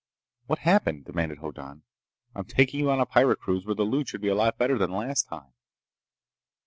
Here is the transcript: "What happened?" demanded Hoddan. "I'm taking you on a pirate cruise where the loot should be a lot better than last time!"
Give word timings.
"What 0.47 0.57
happened?" 0.57 1.05
demanded 1.05 1.37
Hoddan. 1.37 1.83
"I'm 2.33 2.45
taking 2.45 2.79
you 2.79 2.89
on 2.89 2.99
a 2.99 3.05
pirate 3.05 3.39
cruise 3.39 3.67
where 3.67 3.75
the 3.75 3.83
loot 3.83 4.07
should 4.07 4.21
be 4.21 4.29
a 4.29 4.33
lot 4.33 4.57
better 4.57 4.79
than 4.79 4.89
last 4.89 5.27
time!" 5.27 5.53